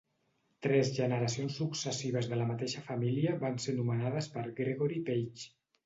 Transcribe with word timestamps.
Tres 0.65 0.89
generacions 0.95 1.59
successives 1.63 2.31
de 2.33 2.41
la 2.41 2.49
mateixa 2.55 2.83
família 2.91 3.39
van 3.47 3.63
ser 3.69 3.79
nomenades 3.81 4.35
per 4.35 4.49
Gregory 4.63 5.03
Page. 5.13 5.53